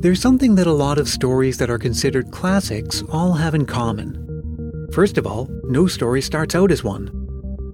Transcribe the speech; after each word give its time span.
There's 0.00 0.20
something 0.20 0.54
that 0.54 0.68
a 0.68 0.72
lot 0.72 0.98
of 0.98 1.08
stories 1.08 1.58
that 1.58 1.70
are 1.70 1.78
considered 1.78 2.30
classics 2.30 3.02
all 3.10 3.32
have 3.32 3.56
in 3.56 3.66
common. 3.66 4.88
First 4.92 5.18
of 5.18 5.26
all, 5.26 5.48
no 5.64 5.88
story 5.88 6.22
starts 6.22 6.54
out 6.54 6.70
as 6.70 6.84
one. 6.84 7.10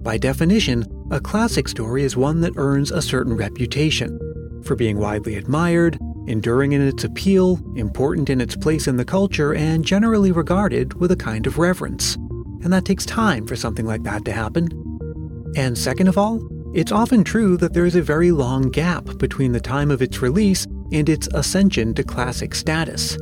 By 0.01 0.17
definition, 0.17 0.85
a 1.11 1.19
classic 1.19 1.67
story 1.67 2.01
is 2.01 2.17
one 2.17 2.41
that 2.41 2.57
earns 2.57 2.89
a 2.89 2.99
certain 2.99 3.37
reputation 3.37 4.19
for 4.63 4.75
being 4.75 4.97
widely 4.97 5.35
admired, 5.35 5.99
enduring 6.25 6.71
in 6.71 6.81
its 6.81 7.03
appeal, 7.03 7.59
important 7.75 8.31
in 8.31 8.41
its 8.41 8.55
place 8.55 8.87
in 8.87 8.97
the 8.97 9.05
culture, 9.05 9.53
and 9.53 9.85
generally 9.85 10.31
regarded 10.31 10.95
with 10.95 11.11
a 11.11 11.15
kind 11.15 11.45
of 11.45 11.59
reverence. 11.59 12.15
And 12.63 12.73
that 12.73 12.85
takes 12.85 13.05
time 13.05 13.45
for 13.45 13.55
something 13.55 13.85
like 13.85 14.01
that 14.01 14.25
to 14.25 14.31
happen. 14.31 14.67
And 15.55 15.77
second 15.77 16.07
of 16.07 16.17
all, 16.17 16.41
it's 16.73 16.91
often 16.91 17.23
true 17.23 17.55
that 17.57 17.73
there 17.73 17.85
is 17.85 17.95
a 17.95 18.01
very 18.01 18.31
long 18.31 18.71
gap 18.71 19.19
between 19.19 19.51
the 19.51 19.61
time 19.61 19.91
of 19.91 20.01
its 20.01 20.23
release 20.23 20.65
and 20.95 21.09
its 21.09 21.27
ascension 21.33 21.93
to 21.93 22.03
classic 22.03 22.55
status. 22.55 23.17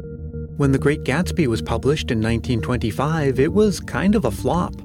When 0.58 0.72
The 0.72 0.78
Great 0.78 1.04
Gatsby 1.04 1.48
was 1.48 1.64
published 1.64 2.12
in 2.12 2.20
1925, 2.20 3.40
it 3.40 3.52
was 3.52 3.80
kind 3.80 4.14
of 4.14 4.26
a 4.26 4.32
flop. 4.32 4.76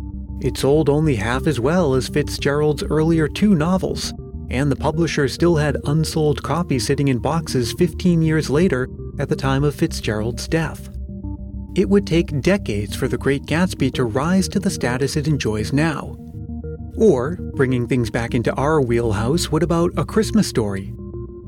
It 0.40 0.56
sold 0.56 0.88
only 0.88 1.14
half 1.14 1.46
as 1.46 1.60
well 1.60 1.92
as 1.94 2.08
Fitzgerald's 2.08 2.82
earlier 2.82 3.28
two 3.28 3.54
novels, 3.54 4.14
and 4.48 4.72
the 4.72 4.76
publisher 4.76 5.28
still 5.28 5.56
had 5.56 5.76
unsold 5.84 6.42
copies 6.42 6.86
sitting 6.86 7.08
in 7.08 7.18
boxes 7.18 7.74
15 7.74 8.22
years 8.22 8.48
later 8.48 8.88
at 9.18 9.28
the 9.28 9.36
time 9.36 9.64
of 9.64 9.74
Fitzgerald's 9.74 10.48
death. 10.48 10.88
It 11.76 11.90
would 11.90 12.06
take 12.06 12.40
decades 12.40 12.96
for 12.96 13.06
The 13.06 13.18
Great 13.18 13.42
Gatsby 13.42 13.92
to 13.94 14.04
rise 14.04 14.48
to 14.48 14.60
the 14.60 14.70
status 14.70 15.14
it 15.14 15.28
enjoys 15.28 15.74
now. 15.74 16.16
Or, 16.96 17.36
bringing 17.54 17.86
things 17.86 18.10
back 18.10 18.34
into 18.34 18.54
our 18.54 18.80
wheelhouse, 18.80 19.52
what 19.52 19.62
about 19.62 19.92
A 19.98 20.06
Christmas 20.06 20.48
Story, 20.48 20.94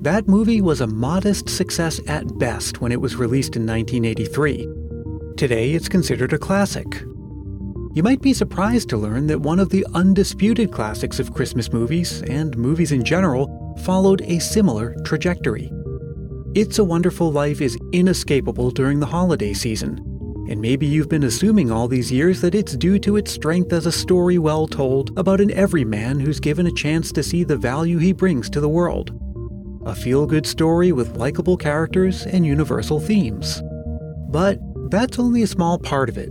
that 0.01 0.27
movie 0.27 0.63
was 0.63 0.81
a 0.81 0.87
modest 0.87 1.47
success 1.51 2.01
at 2.07 2.39
best 2.39 2.81
when 2.81 2.91
it 2.91 3.01
was 3.01 3.17
released 3.17 3.55
in 3.55 3.67
1983. 3.67 4.67
Today, 5.37 5.73
it's 5.73 5.91
considered 5.91 6.33
a 6.33 6.39
classic. 6.39 7.03
You 7.93 8.03
might 8.03 8.23
be 8.23 8.33
surprised 8.33 8.89
to 8.91 8.97
learn 8.97 9.27
that 9.27 9.43
one 9.43 9.61
of 9.61 9.69
the 9.69 9.87
undisputed 9.93 10.73
classics 10.73 11.21
of 11.21 11.35
Christmas 11.35 11.71
movies, 11.71 12.23
and 12.23 12.57
movies 12.57 12.93
in 12.93 13.05
general, 13.05 13.77
followed 13.85 14.23
a 14.23 14.39
similar 14.39 14.97
trajectory. 15.05 15.71
It's 16.55 16.79
a 16.79 16.85
Wonderful 16.85 17.31
Life 17.31 17.61
is 17.61 17.77
inescapable 17.93 18.71
during 18.71 19.01
the 19.01 19.07
holiday 19.07 19.53
season, 19.53 19.99
and 20.49 20.63
maybe 20.63 20.87
you've 20.87 21.11
been 21.11 21.25
assuming 21.25 21.71
all 21.71 21.89
these 21.89 22.11
years 22.11 22.41
that 22.41 22.55
it's 22.55 22.75
due 22.75 22.99
to 23.01 23.17
its 23.17 23.33
strength 23.33 23.75
as 23.75 23.85
a 23.85 23.93
story 23.93 24.39
well 24.39 24.67
told 24.67 25.13
about 25.19 25.43
an 25.43 25.51
everyman 25.51 26.19
who's 26.19 26.41
given 26.41 26.67
a 26.67 26.73
chance 26.73 27.13
to 27.13 27.23
see 27.23 27.45
the 27.45 27.57
value 27.57 27.99
he 27.99 28.15
brings 28.15 28.49
to 28.49 28.61
the 28.61 28.69
world 28.69 29.15
a 29.87 29.95
feel 29.95 30.27
good 30.27 30.47
story 30.47 30.93
with 30.93 31.17
likable 31.17 31.57
characters 31.57 32.27
and 32.27 32.45
universal 32.45 33.01
themes. 33.01 33.63
But 34.29 34.59
that's 34.91 35.19
only 35.19 35.43
a 35.43 35.47
small 35.47 35.79
part 35.79 36.09
of 36.09 36.19
it. 36.19 36.31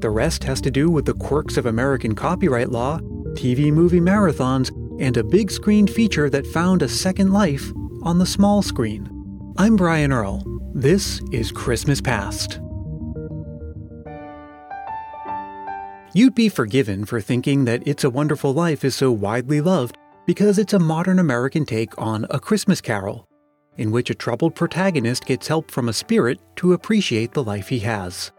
The 0.00 0.10
rest 0.10 0.44
has 0.44 0.60
to 0.62 0.70
do 0.70 0.90
with 0.90 1.04
the 1.04 1.14
quirks 1.14 1.56
of 1.56 1.66
American 1.66 2.14
copyright 2.14 2.70
law, 2.70 2.98
TV 3.34 3.72
movie 3.72 4.00
marathons, 4.00 4.70
and 5.00 5.16
a 5.16 5.24
big 5.24 5.50
screen 5.50 5.86
feature 5.86 6.28
that 6.30 6.46
found 6.46 6.82
a 6.82 6.88
second 6.88 7.32
life 7.32 7.70
on 8.02 8.18
the 8.18 8.26
small 8.26 8.62
screen. 8.62 9.08
I'm 9.56 9.76
Brian 9.76 10.12
Earl. 10.12 10.42
This 10.74 11.20
is 11.32 11.52
Christmas 11.52 12.00
Past. 12.00 12.60
You'd 16.12 16.34
be 16.34 16.48
forgiven 16.48 17.04
for 17.04 17.20
thinking 17.20 17.66
that 17.66 17.86
It's 17.86 18.02
a 18.02 18.10
Wonderful 18.10 18.52
Life 18.52 18.84
is 18.84 18.96
so 18.96 19.12
widely 19.12 19.60
loved 19.60 19.96
because 20.26 20.58
it's 20.58 20.72
a 20.72 20.78
modern 20.78 21.18
American 21.18 21.64
take 21.64 21.96
on 21.98 22.26
A 22.30 22.38
Christmas 22.38 22.80
Carol, 22.80 23.26
in 23.76 23.90
which 23.90 24.10
a 24.10 24.14
troubled 24.14 24.54
protagonist 24.54 25.26
gets 25.26 25.48
help 25.48 25.70
from 25.70 25.88
a 25.88 25.92
spirit 25.92 26.40
to 26.56 26.72
appreciate 26.72 27.32
the 27.32 27.44
life 27.44 27.68
he 27.68 27.80
has. 27.80 28.32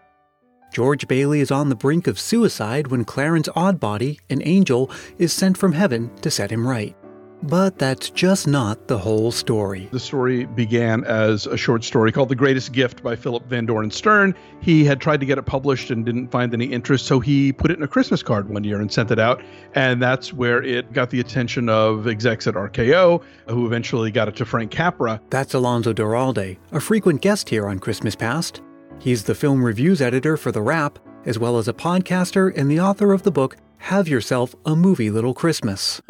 George 0.72 1.08
Bailey 1.08 1.42
is 1.42 1.52
on 1.52 1.68
the 1.68 1.76
brink 1.76 2.08
of 2.08 2.20
suicide 2.20 2.88
when 2.88 3.04
Clarence 3.04 3.50
Odbody, 3.50 4.20
an 4.30 4.42
angel, 4.46 4.90
is 5.18 5.34
sent 5.34 5.58
from 5.58 5.74
heaven 5.74 6.10
to 6.22 6.32
set 6.32 6.52
him 6.52 6.66
right. 6.66 6.96
But 7.44 7.80
that's 7.80 8.10
just 8.12 8.48
not 8.48 8.88
the 8.88 8.98
whole 8.98 9.32
story. 9.32 9.90
The 9.92 10.00
story 10.00 10.46
began 10.46 11.04
as 11.06 11.48
a 11.48 11.58
short 11.58 11.84
story 11.84 12.12
called 12.12 12.30
The 12.30 12.36
Greatest 12.36 12.72
Gift 12.72 13.02
by 13.02 13.16
Philip 13.16 13.48
Van 13.48 13.66
Doren 13.66 13.90
Stern. 13.90 14.36
He 14.62 14.86
had 14.86 15.02
tried 15.02 15.20
to 15.22 15.26
get 15.26 15.38
it 15.38 15.46
published 15.46 15.90
and 15.90 16.06
didn't 16.06 16.28
find 16.30 16.54
any 16.54 16.66
interest, 16.66 17.08
so 17.08 17.20
he 17.20 17.52
put 17.52 17.72
it 17.72 17.78
in 17.78 17.84
a 17.84 17.88
Christmas 17.88 18.22
card 18.22 18.50
one 18.50 18.64
year 18.64 18.80
and 18.80 18.92
sent 18.92 19.10
it 19.10 19.18
out. 19.18 19.42
And 19.74 20.02
that's 20.02 20.34
where 20.34 20.62
it 20.62 20.94
got 20.94 21.10
the 21.10 21.20
attention 21.20 21.68
of 21.68 22.08
execs 22.08 22.46
at 22.46 22.54
RKO, 22.54 23.24
who 23.48 23.66
eventually 23.66 24.12
got 24.12 24.28
it 24.28 24.36
to 24.36 24.46
Frank 24.46 24.72
Capra. 24.72 25.20
That's 25.32 25.54
Alonso 25.56 25.94
Duralde, 25.94 26.58
a 26.72 26.80
frequent 26.80 27.22
guest 27.22 27.50
here 27.50 27.68
on 27.68 27.80
Christmas 27.80 28.16
Past. 28.16 28.62
He's 29.00 29.24
the 29.24 29.36
film 29.36 29.64
reviews 29.64 30.00
editor 30.00 30.38
for 30.38 30.52
The 30.52 30.62
Wrap, 30.62 31.00
as 31.26 31.40
well 31.40 31.58
as 31.58 31.68
a 31.68 31.74
podcaster 31.74 32.56
and 32.56 32.70
the 32.70 32.80
author 32.80 33.14
of 33.14 33.24
the 33.24 33.32
book 33.32 33.58
Have 33.80 34.08
Yourself 34.08 34.54
a 34.64 34.76
Movie 34.76 35.10
Little 35.10 35.34
Christmas. 35.34 36.02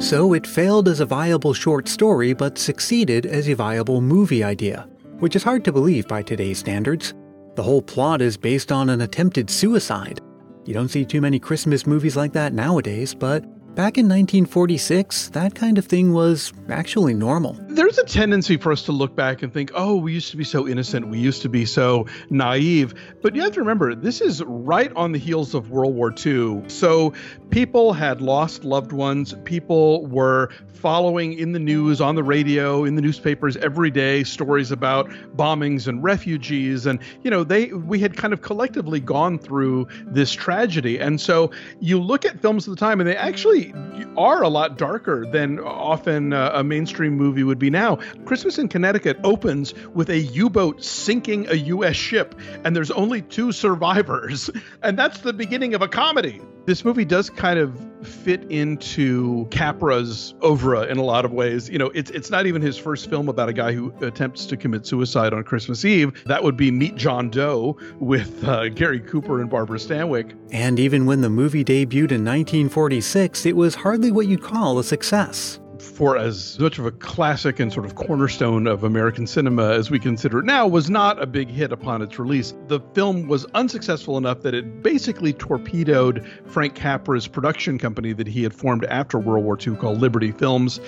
So 0.00 0.32
it 0.32 0.46
failed 0.46 0.88
as 0.88 1.00
a 1.00 1.06
viable 1.06 1.52
short 1.52 1.86
story 1.86 2.32
but 2.32 2.56
succeeded 2.56 3.26
as 3.26 3.48
a 3.48 3.54
viable 3.54 4.00
movie 4.00 4.42
idea, 4.42 4.88
which 5.18 5.36
is 5.36 5.42
hard 5.42 5.62
to 5.66 5.72
believe 5.72 6.08
by 6.08 6.22
today's 6.22 6.58
standards. 6.58 7.12
The 7.54 7.62
whole 7.62 7.82
plot 7.82 8.22
is 8.22 8.38
based 8.38 8.72
on 8.72 8.88
an 8.88 9.02
attempted 9.02 9.50
suicide. 9.50 10.18
You 10.64 10.72
don't 10.72 10.88
see 10.88 11.04
too 11.04 11.20
many 11.20 11.38
Christmas 11.38 11.86
movies 11.86 12.16
like 12.16 12.32
that 12.32 12.54
nowadays, 12.54 13.14
but 13.14 13.44
Back 13.76 13.96
in 13.96 14.06
1946, 14.06 15.28
that 15.28 15.54
kind 15.54 15.78
of 15.78 15.86
thing 15.86 16.12
was 16.12 16.52
actually 16.68 17.14
normal. 17.14 17.56
There's 17.68 17.98
a 17.98 18.04
tendency 18.04 18.56
for 18.56 18.72
us 18.72 18.82
to 18.82 18.92
look 18.92 19.14
back 19.14 19.42
and 19.42 19.54
think, 19.54 19.70
oh, 19.74 19.96
we 19.96 20.12
used 20.12 20.32
to 20.32 20.36
be 20.36 20.44
so 20.44 20.66
innocent, 20.66 21.08
we 21.08 21.18
used 21.18 21.40
to 21.42 21.48
be 21.48 21.64
so 21.64 22.06
naive. 22.30 22.94
But 23.22 23.36
you 23.36 23.42
have 23.42 23.52
to 23.52 23.60
remember, 23.60 23.94
this 23.94 24.20
is 24.20 24.42
right 24.42 24.92
on 24.96 25.12
the 25.12 25.18
heels 25.18 25.54
of 25.54 25.70
World 25.70 25.94
War 25.94 26.12
II. 26.12 26.64
So 26.68 27.14
people 27.50 27.92
had 27.92 28.20
lost 28.20 28.64
loved 28.64 28.90
ones, 28.92 29.34
people 29.44 30.04
were 30.06 30.50
following 30.80 31.34
in 31.34 31.52
the 31.52 31.58
news, 31.58 32.00
on 32.00 32.14
the 32.16 32.24
radio, 32.24 32.84
in 32.84 32.96
the 32.96 33.02
newspapers 33.02 33.56
every 33.58 33.90
day 33.90 34.24
stories 34.24 34.72
about 34.72 35.08
bombings 35.36 35.86
and 35.86 36.02
refugees. 36.02 36.86
And, 36.86 36.98
you 37.22 37.30
know, 37.30 37.44
they 37.44 37.66
we 37.66 38.00
had 38.00 38.16
kind 38.16 38.32
of 38.32 38.42
collectively 38.42 38.98
gone 38.98 39.38
through 39.38 39.86
this 40.06 40.32
tragedy. 40.32 40.98
And 40.98 41.20
so 41.20 41.50
you 41.80 42.00
look 42.00 42.24
at 42.24 42.40
films 42.40 42.66
of 42.66 42.74
the 42.74 42.80
time 42.80 43.00
and 43.00 43.08
they 43.08 43.16
actually 43.16 43.69
are 44.16 44.42
a 44.42 44.48
lot 44.48 44.76
darker 44.76 45.26
than 45.26 45.58
often 45.60 46.32
uh, 46.32 46.52
a 46.54 46.64
mainstream 46.64 47.14
movie 47.14 47.42
would 47.42 47.58
be 47.58 47.70
now. 47.70 47.96
Christmas 48.24 48.58
in 48.58 48.68
Connecticut 48.68 49.18
opens 49.24 49.74
with 49.94 50.10
a 50.10 50.18
U 50.18 50.50
boat 50.50 50.82
sinking 50.82 51.48
a 51.48 51.54
U.S. 51.54 51.96
ship, 51.96 52.34
and 52.64 52.74
there's 52.74 52.90
only 52.90 53.22
two 53.22 53.52
survivors. 53.52 54.50
And 54.82 54.98
that's 54.98 55.20
the 55.20 55.32
beginning 55.32 55.74
of 55.74 55.82
a 55.82 55.88
comedy. 55.88 56.40
This 56.70 56.84
movie 56.84 57.04
does 57.04 57.28
kind 57.30 57.58
of 57.58 57.76
fit 58.06 58.44
into 58.44 59.48
Capra's 59.50 60.34
oeuvre 60.44 60.82
in 60.82 60.98
a 60.98 61.02
lot 61.02 61.24
of 61.24 61.32
ways. 61.32 61.68
You 61.68 61.78
know, 61.78 61.86
it's 61.96 62.12
it's 62.12 62.30
not 62.30 62.46
even 62.46 62.62
his 62.62 62.78
first 62.78 63.10
film 63.10 63.28
about 63.28 63.48
a 63.48 63.52
guy 63.52 63.72
who 63.72 63.92
attempts 64.02 64.46
to 64.46 64.56
commit 64.56 64.86
suicide 64.86 65.34
on 65.34 65.42
Christmas 65.42 65.84
Eve. 65.84 66.12
That 66.26 66.44
would 66.44 66.56
be 66.56 66.70
Meet 66.70 66.94
John 66.94 67.28
Doe 67.28 67.76
with 67.98 68.44
uh, 68.44 68.68
Gary 68.68 69.00
Cooper 69.00 69.40
and 69.40 69.50
Barbara 69.50 69.78
Stanwyck. 69.78 70.38
And 70.52 70.78
even 70.78 71.06
when 71.06 71.22
the 71.22 71.28
movie 71.28 71.64
debuted 71.64 72.12
in 72.12 72.24
1946, 72.24 73.46
it 73.46 73.56
was 73.56 73.74
hardly 73.74 74.12
what 74.12 74.28
you'd 74.28 74.44
call 74.44 74.78
a 74.78 74.84
success 74.84 75.58
for 76.00 76.16
as 76.16 76.58
much 76.58 76.78
of 76.78 76.86
a 76.86 76.92
classic 76.92 77.60
and 77.60 77.70
sort 77.70 77.84
of 77.84 77.94
cornerstone 77.94 78.66
of 78.66 78.84
American 78.84 79.26
cinema 79.26 79.72
as 79.72 79.90
we 79.90 79.98
consider 79.98 80.38
it 80.38 80.46
now, 80.46 80.66
was 80.66 80.88
not 80.88 81.22
a 81.22 81.26
big 81.26 81.50
hit 81.50 81.72
upon 81.72 82.00
its 82.00 82.18
release. 82.18 82.54
The 82.68 82.80
film 82.94 83.28
was 83.28 83.44
unsuccessful 83.52 84.16
enough 84.16 84.40
that 84.40 84.54
it 84.54 84.82
basically 84.82 85.34
torpedoed 85.34 86.26
Frank 86.46 86.74
Capra's 86.74 87.28
production 87.28 87.76
company 87.76 88.14
that 88.14 88.26
he 88.26 88.42
had 88.42 88.54
formed 88.54 88.86
after 88.86 89.18
World 89.18 89.44
War 89.44 89.58
II 89.60 89.76
called 89.76 90.00
Liberty 90.00 90.32
Films. 90.32 90.80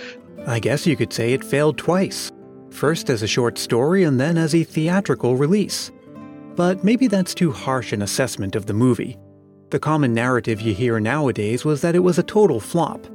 I 0.47 0.59
guess 0.59 0.87
you 0.87 0.97
could 0.97 1.13
say 1.13 1.35
it 1.35 1.45
failed 1.45 1.77
twice 1.77 2.33
first 2.71 3.11
as 3.11 3.23
a 3.23 3.27
short 3.27 3.59
story 3.59 4.05
and 4.05 4.19
then 4.19 4.39
as 4.39 4.55
a 4.55 4.65
theatrical 4.65 5.37
release. 5.37 5.91
But 6.57 6.85
maybe 6.85 7.07
that's 7.07 7.35
too 7.35 7.53
harsh 7.53 7.93
an 7.93 8.01
assessment 8.01 8.57
of 8.57 8.65
the 8.65 8.73
movie. 8.73 9.19
The 9.69 9.79
common 9.79 10.15
narrative 10.15 10.63
you 10.63 10.73
hear 10.73 10.99
nowadays 11.01 11.67
was 11.67 11.83
that 11.83 11.95
it 11.95 11.99
was 11.99 12.19
a 12.19 12.23
total 12.23 12.59
flop 12.59 13.07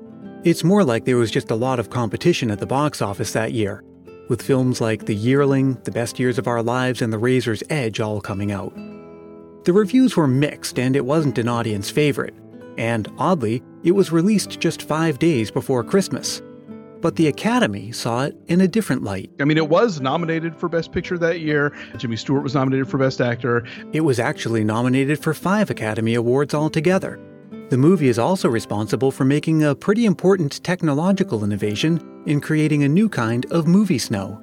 it's 0.44 0.64
more 0.64 0.84
like 0.84 1.06
there 1.06 1.18
was 1.18 1.32
just 1.32 1.52
a 1.52 1.56
lot 1.56 1.80
of 1.80 1.90
competition 1.90 2.52
at 2.52 2.60
the 2.60 2.66
box 2.66 3.02
office 3.02 3.34
that 3.34 3.54
year, 3.54 3.84
with 4.30 4.42
films 4.42 4.80
like 4.80 5.06
The 5.06 5.16
Yearling, 5.16 5.76
The 5.84 5.92
Best 5.92 6.20
Years 6.20 6.38
of 6.38 6.48
Our 6.48 6.62
Lives, 6.62 7.02
and 7.02 7.12
The 7.12 7.18
Razor's 7.18 7.64
Edge 7.70 8.00
all 8.00 8.22
coming 8.22 8.52
out. 8.52 8.74
The 9.66 9.74
reviews 9.74 10.16
were 10.16 10.28
mixed, 10.28 10.80
and 10.80 10.96
it 10.96 11.06
wasn't 11.06 11.38
an 11.38 11.48
audience 11.48 11.90
favorite. 11.90 12.34
And 12.78 13.12
oddly, 13.18 13.64
it 13.84 13.92
was 13.92 14.12
released 14.12 14.60
just 14.60 14.84
five 14.84 15.20
days 15.20 15.52
before 15.52 15.84
Christmas. 15.84 16.42
But 17.02 17.16
the 17.16 17.28
Academy 17.28 17.92
saw 17.92 18.24
it 18.24 18.36
in 18.48 18.62
a 18.62 18.68
different 18.68 19.04
light. 19.04 19.30
I 19.40 19.46
mean, 19.46 19.58
it 19.58 19.70
was 19.70 20.00
nominated 20.00 20.56
for 20.56 20.70
Best 20.70 20.92
Picture 20.92 21.18
that 21.18 21.42
year. 21.42 21.76
Jimmy 21.98 22.16
Stewart 22.16 22.44
was 22.44 22.56
nominated 22.56 22.90
for 22.90 22.98
Best 22.98 23.22
Actor. 23.22 23.68
It 23.94 24.02
was 24.02 24.20
actually 24.20 24.64
nominated 24.64 25.22
for 25.22 25.34
five 25.34 25.70
Academy 25.70 26.16
Awards 26.16 26.54
altogether. 26.54 27.20
The 27.70 27.78
movie 27.78 28.08
is 28.08 28.18
also 28.18 28.48
responsible 28.48 29.12
for 29.12 29.26
making 29.26 29.64
a 29.64 29.76
pretty 29.76 30.06
important 30.06 30.64
technological 30.64 31.44
innovation 31.44 32.24
in 32.26 32.40
creating 32.40 32.84
a 32.84 32.88
new 32.88 33.10
kind 33.10 33.46
of 33.52 33.68
movie 33.68 33.98
snow. 33.98 34.42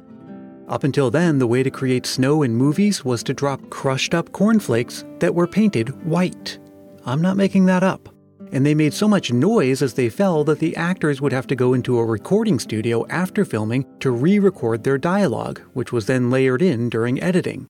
Up 0.68 0.84
until 0.84 1.10
then, 1.10 1.38
the 1.38 1.46
way 1.46 1.62
to 1.62 1.70
create 1.70 2.04
snow 2.04 2.42
in 2.42 2.54
movies 2.54 3.02
was 3.02 3.22
to 3.22 3.32
drop 3.32 3.70
crushed 3.70 4.12
up 4.12 4.30
cornflakes 4.32 5.06
that 5.20 5.34
were 5.34 5.46
painted 5.46 6.04
white. 6.04 6.58
I'm 7.06 7.22
not 7.22 7.38
making 7.38 7.64
that 7.64 7.82
up. 7.82 8.10
And 8.52 8.64
they 8.64 8.74
made 8.74 8.92
so 8.92 9.08
much 9.08 9.32
noise 9.32 9.80
as 9.80 9.94
they 9.94 10.10
fell 10.10 10.44
that 10.44 10.58
the 10.58 10.76
actors 10.76 11.22
would 11.22 11.32
have 11.32 11.46
to 11.46 11.56
go 11.56 11.72
into 11.72 11.98
a 11.98 12.04
recording 12.04 12.58
studio 12.58 13.06
after 13.08 13.46
filming 13.46 13.86
to 14.00 14.10
re 14.10 14.38
record 14.38 14.84
their 14.84 14.98
dialogue, 14.98 15.62
which 15.72 15.92
was 15.92 16.04
then 16.04 16.30
layered 16.30 16.60
in 16.60 16.90
during 16.90 17.22
editing. 17.22 17.68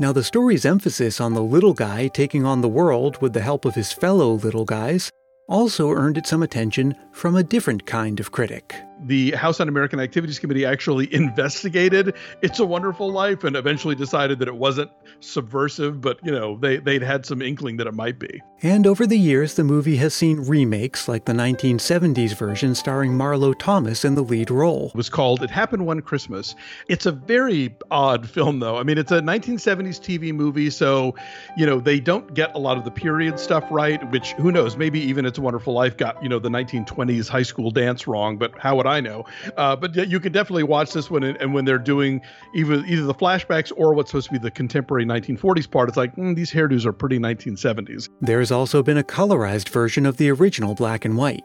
Now, 0.00 0.12
the 0.12 0.24
story's 0.24 0.64
emphasis 0.64 1.20
on 1.20 1.34
the 1.34 1.42
little 1.42 1.72
guy 1.72 2.08
taking 2.08 2.44
on 2.44 2.60
the 2.60 2.68
world 2.68 3.20
with 3.22 3.32
the 3.32 3.40
help 3.40 3.64
of 3.64 3.76
his 3.76 3.92
fellow 3.92 4.32
little 4.32 4.64
guys 4.64 5.08
also 5.48 5.90
earned 5.90 6.18
it 6.18 6.26
some 6.26 6.42
attention 6.42 6.96
from 7.12 7.36
a 7.36 7.44
different 7.44 7.86
kind 7.86 8.18
of 8.18 8.32
critic 8.32 8.74
the 9.06 9.32
House 9.32 9.60
Un 9.60 9.68
American 9.68 10.00
Activities 10.00 10.38
Committee 10.38 10.64
actually 10.64 11.12
investigated 11.14 12.14
It's 12.42 12.58
a 12.58 12.64
Wonderful 12.64 13.12
Life 13.12 13.44
and 13.44 13.56
eventually 13.56 13.94
decided 13.94 14.38
that 14.38 14.48
it 14.48 14.56
wasn't 14.56 14.90
subversive, 15.20 16.00
but 16.00 16.18
you 16.24 16.32
know, 16.32 16.56
they, 16.56 16.78
they'd 16.78 17.02
had 17.02 17.26
some 17.26 17.42
inkling 17.42 17.76
that 17.78 17.86
it 17.86 17.94
might 17.94 18.18
be. 18.18 18.42
And 18.62 18.86
over 18.86 19.06
the 19.06 19.18
years, 19.18 19.54
the 19.54 19.64
movie 19.64 19.96
has 19.96 20.14
seen 20.14 20.40
remakes 20.40 21.06
like 21.06 21.26
the 21.26 21.32
1970s 21.32 22.34
version 22.34 22.74
starring 22.74 23.12
Marlo 23.12 23.54
Thomas 23.58 24.04
in 24.04 24.14
the 24.14 24.22
lead 24.22 24.50
role. 24.50 24.88
It 24.88 24.96
was 24.96 25.10
called 25.10 25.42
It 25.42 25.50
Happened 25.50 25.86
One 25.86 26.00
Christmas. 26.00 26.54
It's 26.88 27.04
a 27.04 27.12
very 27.12 27.76
odd 27.90 28.28
film, 28.28 28.60
though. 28.60 28.78
I 28.78 28.82
mean, 28.82 28.96
it's 28.96 29.12
a 29.12 29.20
1970s 29.20 30.00
TV 30.00 30.34
movie, 30.34 30.70
so, 30.70 31.14
you 31.56 31.66
know, 31.66 31.78
they 31.78 32.00
don't 32.00 32.32
get 32.34 32.54
a 32.54 32.58
lot 32.58 32.78
of 32.78 32.84
the 32.84 32.90
period 32.90 33.38
stuff 33.38 33.64
right, 33.70 34.02
which 34.10 34.32
who 34.32 34.50
knows, 34.50 34.76
maybe 34.76 35.00
even 35.00 35.26
It's 35.26 35.38
a 35.38 35.42
Wonderful 35.42 35.74
Life 35.74 35.96
got, 35.96 36.22
you 36.22 36.28
know, 36.28 36.38
the 36.38 36.48
1920s 36.48 37.28
high 37.28 37.42
school 37.42 37.70
dance 37.70 38.06
wrong, 38.06 38.38
but 38.38 38.58
how 38.58 38.76
would 38.76 38.86
I 38.86 38.93
know. 39.00 39.24
Uh, 39.56 39.76
but 39.76 39.94
you 39.94 40.20
can 40.20 40.32
definitely 40.32 40.62
watch 40.62 40.92
this 40.92 41.10
one, 41.10 41.22
and, 41.22 41.36
and, 41.38 41.54
when 41.54 41.64
they're 41.64 41.78
doing 41.78 42.20
either 42.54 42.84
either 42.86 43.04
the 43.04 43.14
flashbacks 43.14 43.72
or 43.76 43.94
what's 43.94 44.10
supposed 44.10 44.26
to 44.28 44.32
be 44.32 44.38
the 44.38 44.50
contemporary 44.50 45.04
1940s 45.04 45.70
part, 45.70 45.88
it's 45.88 45.96
like 45.96 46.14
mm, 46.16 46.34
these 46.34 46.50
hairdos 46.50 46.84
are 46.84 46.92
pretty 46.92 47.18
1970s. 47.18 48.08
There's 48.20 48.50
also 48.50 48.82
been 48.82 48.98
a 48.98 49.04
colorized 49.04 49.68
version 49.68 50.06
of 50.06 50.16
the 50.16 50.30
original 50.30 50.74
black 50.74 51.04
and 51.04 51.16
white. 51.16 51.44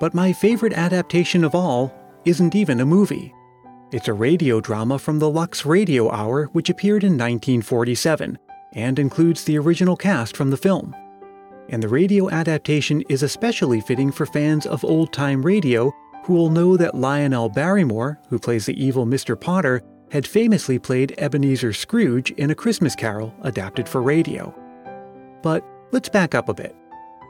But 0.00 0.14
my 0.14 0.32
favorite 0.32 0.72
adaptation 0.72 1.44
of 1.44 1.54
all 1.54 1.92
isn't 2.24 2.54
even 2.54 2.80
a 2.80 2.86
movie. 2.86 3.34
It's 3.92 4.08
a 4.08 4.12
radio 4.12 4.60
drama 4.60 4.98
from 4.98 5.18
the 5.18 5.28
Lux 5.28 5.66
Radio 5.66 6.10
Hour, 6.10 6.46
which 6.46 6.70
appeared 6.70 7.02
in 7.02 7.14
1947 7.14 8.38
and 8.72 8.98
includes 8.98 9.44
the 9.44 9.58
original 9.58 9.96
cast 9.96 10.36
from 10.36 10.50
the 10.50 10.56
film. 10.56 10.94
And 11.68 11.82
the 11.82 11.88
radio 11.88 12.30
adaptation 12.30 13.02
is 13.08 13.22
especially 13.22 13.80
fitting 13.80 14.10
for 14.12 14.26
fans 14.26 14.66
of 14.66 14.84
old 14.84 15.12
time 15.12 15.42
radio 15.42 15.92
who 16.24 16.34
will 16.34 16.50
know 16.50 16.76
that 16.76 16.94
Lionel 16.94 17.48
Barrymore, 17.48 18.20
who 18.28 18.38
plays 18.38 18.66
the 18.66 18.82
evil 18.82 19.06
Mr. 19.06 19.38
Potter, 19.40 19.82
had 20.10 20.26
famously 20.26 20.78
played 20.78 21.14
Ebenezer 21.18 21.72
Scrooge 21.72 22.30
in 22.32 22.50
A 22.50 22.54
Christmas 22.54 22.94
Carol 22.94 23.34
adapted 23.42 23.88
for 23.88 24.02
radio. 24.02 24.54
But 25.42 25.64
let's 25.92 26.08
back 26.08 26.34
up 26.34 26.48
a 26.48 26.54
bit. 26.54 26.74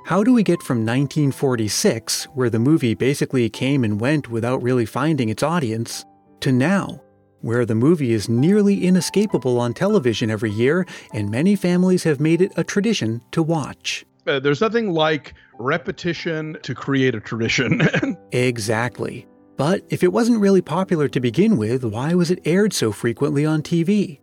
How 0.06 0.24
do 0.24 0.32
we 0.32 0.42
get 0.42 0.62
from 0.62 0.78
1946, 0.78 2.24
where 2.34 2.50
the 2.50 2.58
movie 2.58 2.94
basically 2.94 3.48
came 3.50 3.84
and 3.84 4.00
went 4.00 4.30
without 4.30 4.62
really 4.62 4.86
finding 4.86 5.28
its 5.28 5.42
audience, 5.42 6.04
to 6.40 6.50
now, 6.50 7.02
where 7.42 7.66
the 7.66 7.74
movie 7.74 8.12
is 8.12 8.28
nearly 8.28 8.84
inescapable 8.84 9.60
on 9.60 9.74
television 9.74 10.30
every 10.30 10.50
year 10.50 10.86
and 11.12 11.30
many 11.30 11.54
families 11.54 12.04
have 12.04 12.18
made 12.18 12.40
it 12.40 12.52
a 12.56 12.64
tradition 12.64 13.20
to 13.32 13.42
watch? 13.42 14.04
Uh, 14.30 14.38
there's 14.38 14.60
nothing 14.60 14.92
like 14.92 15.34
repetition 15.58 16.56
to 16.62 16.72
create 16.72 17.16
a 17.16 17.20
tradition. 17.20 17.82
exactly. 18.32 19.26
But 19.56 19.82
if 19.90 20.04
it 20.04 20.12
wasn't 20.12 20.40
really 20.40 20.62
popular 20.62 21.08
to 21.08 21.18
begin 21.18 21.56
with, 21.56 21.84
why 21.84 22.14
was 22.14 22.30
it 22.30 22.38
aired 22.44 22.72
so 22.72 22.92
frequently 22.92 23.44
on 23.44 23.60
TV? 23.60 24.20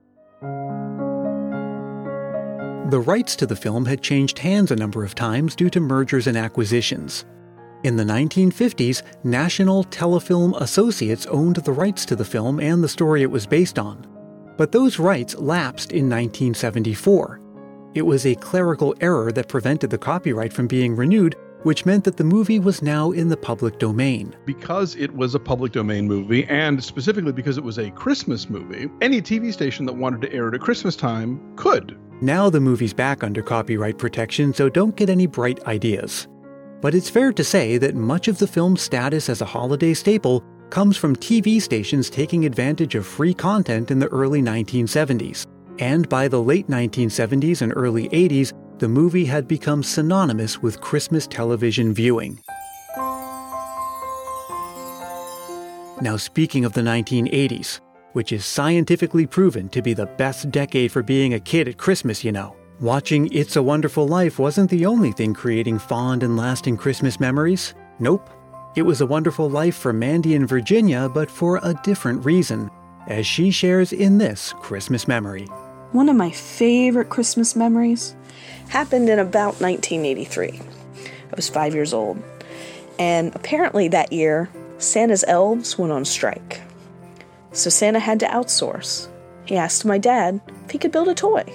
The 2.89 3.01
rights 3.01 3.35
to 3.35 3.45
the 3.45 3.55
film 3.57 3.85
had 3.85 4.01
changed 4.01 4.39
hands 4.39 4.71
a 4.71 4.77
number 4.77 5.03
of 5.03 5.13
times 5.13 5.57
due 5.57 5.69
to 5.71 5.81
mergers 5.81 6.25
and 6.25 6.37
acquisitions. 6.37 7.25
In 7.83 7.97
the 7.97 8.05
1950s, 8.05 9.03
National 9.25 9.83
Telefilm 9.83 10.59
Associates 10.61 11.25
owned 11.25 11.57
the 11.57 11.73
rights 11.73 12.05
to 12.05 12.15
the 12.15 12.23
film 12.23 12.61
and 12.61 12.81
the 12.81 12.87
story 12.87 13.23
it 13.23 13.29
was 13.29 13.45
based 13.45 13.77
on. 13.77 14.07
But 14.55 14.71
those 14.71 14.99
rights 14.99 15.35
lapsed 15.35 15.91
in 15.91 16.05
1974, 16.05 17.41
it 17.97 18.05
was 18.05 18.25
a 18.25 18.35
clerical 18.35 18.95
error 19.01 19.31
that 19.31 19.47
prevented 19.47 19.89
the 19.89 19.97
copyright 19.97 20.53
from 20.53 20.67
being 20.67 20.95
renewed, 20.95 21.35
which 21.63 21.85
meant 21.85 22.03
that 22.03 22.15
the 22.15 22.23
movie 22.23 22.59
was 22.59 22.83
now 22.83 23.11
in 23.11 23.27
the 23.27 23.35
public 23.35 23.79
domain. 23.79 24.35
Because 24.45 24.95
it 24.95 25.13
was 25.15 25.33
a 25.33 25.39
public 25.39 25.71
domain 25.71 26.07
movie, 26.07 26.45
and 26.45 26.83
specifically 26.83 27.31
because 27.31 27.57
it 27.57 27.63
was 27.63 27.79
a 27.79 27.89
Christmas 27.91 28.49
movie, 28.49 28.87
any 29.01 29.19
TV 29.19 29.51
station 29.51 29.85
that 29.87 29.93
wanted 29.93 30.21
to 30.21 30.31
air 30.31 30.47
it 30.47 30.53
at 30.53 30.61
Christmas 30.61 30.95
time 30.95 31.41
could. 31.55 31.97
Now 32.21 32.49
the 32.51 32.59
movie's 32.59 32.93
back 32.93 33.23
under 33.23 33.41
copyright 33.41 33.97
protection, 33.97 34.53
so 34.53 34.69
don't 34.69 34.95
get 34.95 35.09
any 35.09 35.25
bright 35.25 35.63
ideas. 35.65 36.27
But 36.81 36.93
it's 36.93 37.09
fair 37.09 37.33
to 37.33 37.43
say 37.43 37.79
that 37.79 37.95
much 37.95 38.27
of 38.27 38.37
the 38.37 38.47
film's 38.47 38.81
status 38.81 39.27
as 39.27 39.41
a 39.41 39.45
holiday 39.45 39.95
staple 39.95 40.43
comes 40.69 40.97
from 40.97 41.15
TV 41.15 41.59
stations 41.59 42.11
taking 42.11 42.45
advantage 42.45 42.93
of 42.93 43.07
free 43.07 43.33
content 43.33 43.89
in 43.89 43.97
the 43.97 44.07
early 44.09 44.41
1970s 44.41 45.47
and 45.79 46.07
by 46.09 46.27
the 46.27 46.41
late 46.41 46.67
1970s 46.67 47.61
and 47.61 47.73
early 47.75 48.09
80s, 48.09 48.53
the 48.79 48.87
movie 48.87 49.25
had 49.25 49.47
become 49.47 49.81
synonymous 49.83 50.61
with 50.61 50.81
Christmas 50.81 51.27
television 51.27 51.93
viewing. 51.93 52.39
Now, 55.99 56.15
speaking 56.15 56.63
of 56.63 56.73
the 56.73 56.81
1980s, 56.81 57.79
which 58.13 58.31
is 58.31 58.45
scientifically 58.45 59.25
proven 59.25 59.67
to 59.69 59.81
be 59.81 59.93
the 59.93 60.05
best 60.05 60.51
decade 60.51 60.91
for 60.91 61.01
being 61.01 61.33
a 61.33 61.39
kid 61.39 61.67
at 61.67 61.77
Christmas, 61.77 62.23
you 62.23 62.31
know, 62.31 62.55
watching 62.79 63.31
It's 63.33 63.55
a 63.55 63.63
Wonderful 63.63 64.07
Life 64.07 64.37
wasn't 64.37 64.69
the 64.69 64.85
only 64.85 65.11
thing 65.11 65.33
creating 65.33 65.79
fond 65.79 66.21
and 66.21 66.37
lasting 66.37 66.77
Christmas 66.77 67.19
memories. 67.19 67.73
Nope. 67.99 68.29
It 68.75 68.83
was 68.83 69.01
a 69.01 69.07
wonderful 69.07 69.49
life 69.49 69.75
for 69.75 69.91
Mandy 69.91 70.35
in 70.35 70.45
Virginia, 70.45 71.09
but 71.09 71.31
for 71.31 71.59
a 71.63 71.73
different 71.83 72.23
reason, 72.23 72.69
as 73.07 73.25
she 73.25 73.49
shares 73.49 73.91
in 73.91 74.19
this 74.19 74.53
Christmas 74.61 75.07
memory. 75.07 75.47
One 75.93 76.09
of 76.09 76.17
my 76.17 76.31
favorite 76.31 77.09
Christmas 77.09 77.55
memories 77.55 78.13
happened 78.67 79.07
in 79.09 79.19
about 79.19 79.61
1983. 79.61 80.59
I 80.59 81.35
was 81.35 81.47
five 81.47 81.73
years 81.73 81.93
old, 81.93 82.21
and 82.99 83.33
apparently 83.35 83.87
that 83.87 84.11
year, 84.11 84.49
Santa's 84.79 85.23
elves 85.29 85.77
went 85.77 85.93
on 85.93 86.03
strike. 86.03 86.61
So 87.53 87.69
Santa 87.69 87.99
had 87.99 88.19
to 88.19 88.27
outsource. 88.27 89.07
He 89.45 89.55
asked 89.55 89.85
my 89.85 89.97
dad 89.97 90.41
if 90.65 90.71
he 90.71 90.77
could 90.77 90.91
build 90.91 91.07
a 91.07 91.15
toy. 91.15 91.45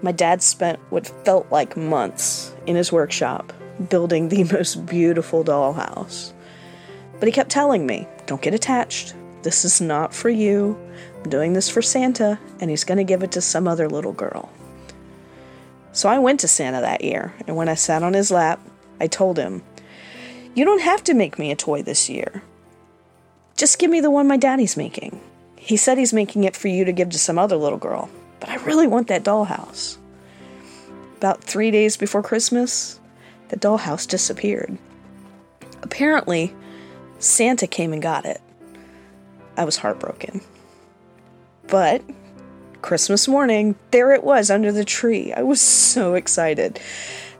My 0.00 0.12
dad 0.12 0.42
spent 0.42 0.78
what 0.90 1.08
felt 1.24 1.50
like 1.50 1.76
months 1.76 2.54
in 2.66 2.76
his 2.76 2.92
workshop 2.92 3.52
building 3.88 4.28
the 4.28 4.44
most 4.52 4.86
beautiful 4.86 5.42
dollhouse. 5.42 6.32
But 7.18 7.26
he 7.26 7.32
kept 7.32 7.50
telling 7.50 7.84
me, 7.84 8.06
don't 8.26 8.40
get 8.40 8.54
attached. 8.54 9.14
This 9.42 9.64
is 9.64 9.80
not 9.80 10.14
for 10.14 10.30
you. 10.30 10.78
I'm 11.22 11.30
doing 11.30 11.52
this 11.52 11.68
for 11.68 11.82
Santa, 11.82 12.38
and 12.60 12.70
he's 12.70 12.84
going 12.84 12.98
to 12.98 13.04
give 13.04 13.22
it 13.22 13.32
to 13.32 13.40
some 13.40 13.68
other 13.68 13.88
little 13.88 14.12
girl. 14.12 14.50
So 15.92 16.08
I 16.08 16.18
went 16.18 16.40
to 16.40 16.48
Santa 16.48 16.80
that 16.80 17.04
year, 17.04 17.34
and 17.46 17.56
when 17.56 17.68
I 17.68 17.74
sat 17.74 18.02
on 18.02 18.14
his 18.14 18.30
lap, 18.30 18.60
I 19.00 19.06
told 19.06 19.38
him, 19.38 19.62
You 20.54 20.64
don't 20.64 20.80
have 20.80 21.04
to 21.04 21.14
make 21.14 21.38
me 21.38 21.50
a 21.50 21.56
toy 21.56 21.82
this 21.82 22.08
year. 22.08 22.42
Just 23.56 23.78
give 23.78 23.90
me 23.90 24.00
the 24.00 24.10
one 24.10 24.26
my 24.26 24.38
daddy's 24.38 24.76
making. 24.76 25.20
He 25.56 25.76
said 25.76 25.98
he's 25.98 26.14
making 26.14 26.44
it 26.44 26.56
for 26.56 26.68
you 26.68 26.84
to 26.86 26.92
give 26.92 27.10
to 27.10 27.18
some 27.18 27.38
other 27.38 27.56
little 27.56 27.78
girl, 27.78 28.08
but 28.38 28.48
I 28.48 28.56
really 28.56 28.86
want 28.86 29.08
that 29.08 29.24
dollhouse. 29.24 29.98
About 31.18 31.44
three 31.44 31.70
days 31.70 31.98
before 31.98 32.22
Christmas, 32.22 32.98
the 33.48 33.58
dollhouse 33.58 34.08
disappeared. 34.08 34.78
Apparently, 35.82 36.54
Santa 37.18 37.66
came 37.66 37.92
and 37.92 38.00
got 38.00 38.24
it. 38.24 38.40
I 39.58 39.64
was 39.64 39.76
heartbroken. 39.76 40.40
But 41.70 42.02
Christmas 42.82 43.28
morning, 43.28 43.76
there 43.92 44.12
it 44.12 44.24
was 44.24 44.50
under 44.50 44.72
the 44.72 44.84
tree. 44.84 45.32
I 45.32 45.42
was 45.42 45.60
so 45.60 46.14
excited. 46.14 46.80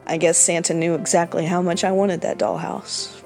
I 0.06 0.16
guess 0.16 0.38
Santa 0.38 0.72
knew 0.72 0.94
exactly 0.94 1.46
how 1.46 1.62
much 1.62 1.84
I 1.84 1.92
wanted 1.92 2.20
that 2.22 2.38
dollhouse. 2.38 3.16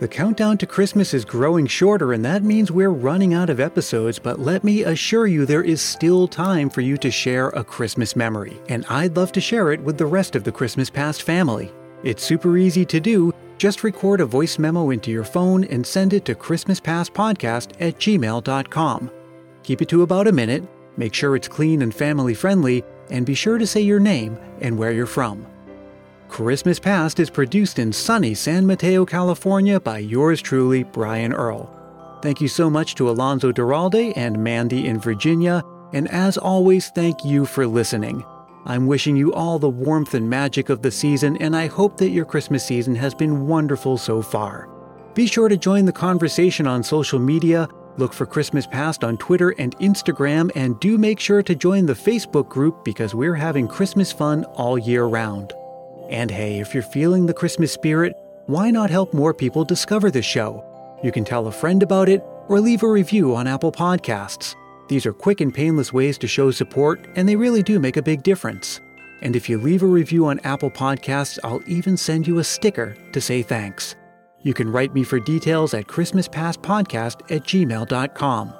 The 0.00 0.08
countdown 0.08 0.58
to 0.58 0.66
Christmas 0.66 1.14
is 1.14 1.24
growing 1.24 1.66
shorter, 1.68 2.12
and 2.12 2.24
that 2.24 2.42
means 2.42 2.72
we're 2.72 2.90
running 2.90 3.34
out 3.34 3.48
of 3.48 3.60
episodes. 3.60 4.18
But 4.18 4.40
let 4.40 4.64
me 4.64 4.82
assure 4.82 5.28
you, 5.28 5.46
there 5.46 5.62
is 5.62 5.80
still 5.80 6.26
time 6.26 6.70
for 6.70 6.80
you 6.80 6.96
to 6.96 7.10
share 7.10 7.50
a 7.50 7.62
Christmas 7.62 8.16
memory, 8.16 8.60
and 8.68 8.84
I'd 8.88 9.16
love 9.16 9.30
to 9.32 9.40
share 9.40 9.70
it 9.70 9.80
with 9.80 9.98
the 9.98 10.06
rest 10.06 10.34
of 10.34 10.42
the 10.42 10.50
Christmas 10.50 10.90
Past 10.90 11.22
family. 11.22 11.70
It's 12.02 12.24
super 12.24 12.58
easy 12.58 12.84
to 12.86 12.98
do. 12.98 13.32
Just 13.58 13.84
record 13.84 14.20
a 14.20 14.26
voice 14.26 14.58
memo 14.58 14.90
into 14.90 15.12
your 15.12 15.22
phone 15.22 15.62
and 15.64 15.86
send 15.86 16.12
it 16.12 16.24
to 16.24 16.34
ChristmasPastPodcast 16.34 17.76
at 17.78 17.96
gmail.com. 17.98 19.10
Keep 19.62 19.82
it 19.82 19.88
to 19.88 20.02
about 20.02 20.26
a 20.26 20.32
minute, 20.32 20.64
make 20.96 21.14
sure 21.14 21.36
it's 21.36 21.48
clean 21.48 21.82
and 21.82 21.94
family 21.94 22.34
friendly, 22.34 22.84
and 23.10 23.26
be 23.26 23.34
sure 23.34 23.58
to 23.58 23.66
say 23.66 23.80
your 23.80 24.00
name 24.00 24.38
and 24.60 24.76
where 24.76 24.92
you're 24.92 25.06
from. 25.06 25.46
Christmas 26.28 26.78
Past 26.78 27.20
is 27.20 27.28
produced 27.28 27.78
in 27.78 27.92
sunny 27.92 28.34
San 28.34 28.66
Mateo, 28.66 29.04
California 29.04 29.78
by 29.78 29.98
yours 29.98 30.40
truly, 30.40 30.82
Brian 30.82 31.32
Earl. 31.32 31.70
Thank 32.22 32.40
you 32.40 32.48
so 32.48 32.70
much 32.70 32.94
to 32.94 33.10
Alonso 33.10 33.52
Duralde 33.52 34.12
and 34.16 34.42
Mandy 34.42 34.86
in 34.86 34.98
Virginia, 34.98 35.62
and 35.92 36.08
as 36.08 36.38
always, 36.38 36.88
thank 36.90 37.24
you 37.24 37.44
for 37.44 37.66
listening. 37.66 38.24
I'm 38.64 38.86
wishing 38.86 39.16
you 39.16 39.34
all 39.34 39.58
the 39.58 39.68
warmth 39.68 40.14
and 40.14 40.30
magic 40.30 40.70
of 40.70 40.82
the 40.82 40.90
season, 40.90 41.36
and 41.38 41.54
I 41.54 41.66
hope 41.66 41.96
that 41.98 42.10
your 42.10 42.24
Christmas 42.24 42.64
season 42.64 42.94
has 42.94 43.12
been 43.12 43.46
wonderful 43.46 43.98
so 43.98 44.22
far. 44.22 44.68
Be 45.14 45.26
sure 45.26 45.48
to 45.48 45.56
join 45.56 45.84
the 45.84 45.92
conversation 45.92 46.66
on 46.66 46.82
social 46.82 47.18
media. 47.18 47.68
Look 47.98 48.14
for 48.14 48.24
Christmas 48.24 48.66
Past 48.66 49.04
on 49.04 49.18
Twitter 49.18 49.50
and 49.58 49.76
Instagram, 49.78 50.50
and 50.54 50.80
do 50.80 50.96
make 50.96 51.20
sure 51.20 51.42
to 51.42 51.54
join 51.54 51.84
the 51.84 51.92
Facebook 51.92 52.48
group 52.48 52.84
because 52.84 53.14
we're 53.14 53.34
having 53.34 53.68
Christmas 53.68 54.10
fun 54.10 54.44
all 54.44 54.78
year 54.78 55.04
round. 55.04 55.52
And 56.08 56.30
hey, 56.30 56.58
if 56.58 56.72
you're 56.72 56.82
feeling 56.82 57.26
the 57.26 57.34
Christmas 57.34 57.72
spirit, 57.72 58.14
why 58.46 58.70
not 58.70 58.90
help 58.90 59.12
more 59.12 59.34
people 59.34 59.64
discover 59.64 60.10
the 60.10 60.22
show? 60.22 60.64
You 61.04 61.12
can 61.12 61.24
tell 61.24 61.46
a 61.46 61.52
friend 61.52 61.82
about 61.82 62.08
it 62.08 62.22
or 62.48 62.60
leave 62.60 62.82
a 62.82 62.88
review 62.88 63.36
on 63.36 63.46
Apple 63.46 63.72
Podcasts. 63.72 64.54
These 64.88 65.04
are 65.06 65.12
quick 65.12 65.40
and 65.40 65.52
painless 65.52 65.92
ways 65.92 66.18
to 66.18 66.26
show 66.26 66.50
support, 66.50 67.06
and 67.14 67.28
they 67.28 67.36
really 67.36 67.62
do 67.62 67.78
make 67.78 67.96
a 67.98 68.02
big 68.02 68.22
difference. 68.22 68.80
And 69.20 69.36
if 69.36 69.48
you 69.48 69.58
leave 69.58 69.82
a 69.82 69.86
review 69.86 70.26
on 70.26 70.40
Apple 70.40 70.70
Podcasts, 70.70 71.38
I'll 71.44 71.62
even 71.66 71.96
send 71.96 72.26
you 72.26 72.38
a 72.38 72.44
sticker 72.44 72.96
to 73.12 73.20
say 73.20 73.42
thanks. 73.42 73.94
You 74.42 74.54
can 74.54 74.72
write 74.72 74.94
me 74.94 75.04
for 75.04 75.20
details 75.20 75.74
at 75.74 75.86
ChristmasPastPodcast 75.86 77.30
at 77.30 77.44
gmail.com. 77.44 78.54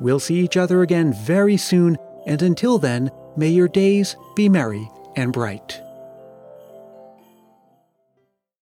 We'll 0.00 0.20
see 0.20 0.36
each 0.36 0.56
other 0.56 0.82
again 0.82 1.12
very 1.12 1.56
soon, 1.56 1.98
and 2.26 2.40
until 2.40 2.78
then, 2.78 3.10
may 3.36 3.48
your 3.48 3.68
days 3.68 4.16
be 4.34 4.48
merry 4.48 4.88
and 5.16 5.32
bright. 5.32 5.81